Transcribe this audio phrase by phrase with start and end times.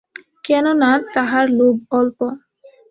[0.43, 2.19] কেননা, তাঁহার লোভ অল্প।